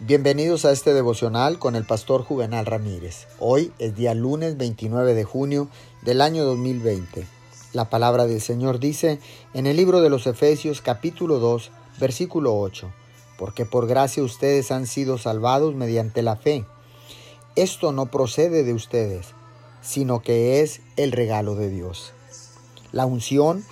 Bienvenidos 0.00 0.64
a 0.64 0.72
este 0.72 0.92
devocional 0.92 1.60
con 1.60 1.76
el 1.76 1.84
pastor 1.84 2.24
Juvenal 2.24 2.66
Ramírez. 2.66 3.28
Hoy 3.38 3.72
es 3.78 3.94
día 3.94 4.12
lunes 4.12 4.56
29 4.56 5.14
de 5.14 5.22
junio 5.22 5.68
del 6.02 6.20
año 6.20 6.44
2020. 6.44 7.24
La 7.72 7.88
palabra 7.90 8.26
del 8.26 8.40
Señor 8.40 8.80
dice 8.80 9.20
en 9.54 9.68
el 9.68 9.76
libro 9.76 10.00
de 10.00 10.10
los 10.10 10.26
Efesios 10.26 10.80
capítulo 10.80 11.38
2 11.38 11.70
versículo 12.00 12.58
8, 12.58 12.92
porque 13.38 13.66
por 13.66 13.86
gracia 13.86 14.24
ustedes 14.24 14.72
han 14.72 14.88
sido 14.88 15.16
salvados 15.16 15.76
mediante 15.76 16.22
la 16.22 16.34
fe. 16.34 16.66
Esto 17.54 17.92
no 17.92 18.06
procede 18.06 18.64
de 18.64 18.74
ustedes, 18.74 19.28
sino 19.80 20.22
que 20.22 20.60
es 20.60 20.80
el 20.96 21.12
regalo 21.12 21.54
de 21.54 21.70
Dios. 21.70 22.12
La 22.90 23.06
unción 23.06 23.64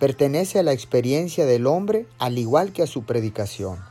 pertenece 0.00 0.60
a 0.60 0.62
la 0.62 0.72
experiencia 0.72 1.44
del 1.44 1.66
hombre 1.66 2.06
al 2.18 2.38
igual 2.38 2.72
que 2.72 2.82
a 2.82 2.86
su 2.86 3.02
predicación 3.02 3.87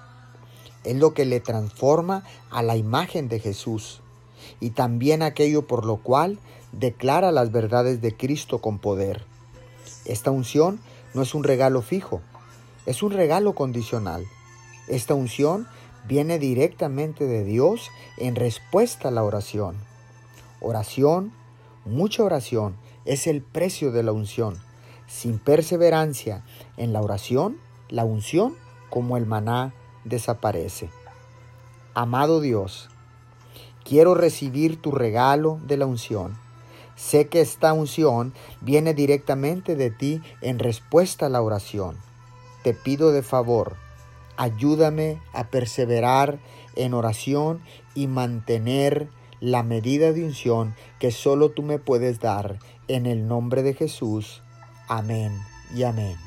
es 0.88 0.96
lo 0.96 1.14
que 1.14 1.26
le 1.26 1.42
transforma 1.42 2.24
a 2.50 2.64
la 2.64 2.78
imagen 2.78 3.28
de 3.28 3.40
Jesús 3.40 4.02
y 4.62 4.70
también 4.70 5.22
aquello 5.22 5.68
por 5.68 5.86
lo 5.86 5.98
cual 5.98 6.40
declara 6.72 7.32
las 7.32 7.52
verdades 7.52 8.02
de 8.02 8.16
Cristo 8.16 8.60
con 8.60 8.80
poder. 8.80 9.26
Esta 10.06 10.32
unción 10.32 10.80
no 11.14 11.22
es 11.22 11.36
un 11.36 11.44
regalo 11.44 11.82
fijo, 11.82 12.22
es 12.86 13.04
un 13.04 13.12
regalo 13.12 13.54
condicional. 13.54 14.26
Esta 14.88 15.14
unción 15.14 15.68
viene 16.08 16.40
directamente 16.40 17.26
de 17.26 17.44
Dios 17.44 17.92
en 18.18 18.36
respuesta 18.36 19.10
a 19.10 19.12
la 19.12 19.24
oración. 19.24 19.76
Oración, 20.62 21.34
mucha 21.84 22.24
oración, 22.24 22.78
es 23.04 23.28
el 23.28 23.42
precio 23.42 23.92
de 23.92 24.04
la 24.04 24.14
unción. 24.14 24.58
Sin 25.06 25.38
perseverancia 25.38 26.46
en 26.78 26.94
la 26.94 27.02
oración, 27.02 27.60
la 27.90 28.06
unción, 28.06 28.56
como 28.90 29.18
el 29.18 29.26
maná, 29.26 29.74
desaparece. 30.08 30.90
Amado 31.94 32.42
Dios, 32.42 32.90
quiero 33.84 34.16
recibir 34.16 34.82
tu 34.82 34.92
regalo 34.92 35.60
de 35.66 35.78
la 35.78 35.86
unción. 35.86 36.38
Sé 36.96 37.28
que 37.28 37.42
esta 37.42 37.74
unción 37.74 38.34
viene 38.62 38.94
directamente 38.94 39.76
de 39.76 39.92
ti 39.92 40.22
en 40.42 40.60
respuesta 40.60 41.28
a 41.28 41.30
la 41.30 41.42
oración. 41.42 41.98
Te 42.64 42.74
pido 42.74 43.12
de 43.12 43.24
favor, 43.24 43.76
ayúdame 44.36 45.22
a 45.34 45.46
perseverar 45.46 46.40
en 46.76 46.94
oración 46.94 47.62
y 47.96 48.08
mantener 48.08 49.10
la 49.40 49.64
medida 49.64 50.12
de 50.12 50.24
unción 50.24 50.76
que 51.00 51.12
solo 51.12 51.52
tú 51.52 51.62
me 51.64 51.80
puedes 51.80 52.20
dar. 52.20 52.60
En 52.88 53.06
el 53.06 53.28
nombre 53.28 53.64
de 53.64 53.74
Jesús. 53.74 54.42
Amén 54.88 55.38
y 55.76 55.84
amén. 55.84 56.27